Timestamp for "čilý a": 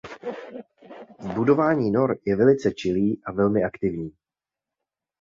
2.71-3.31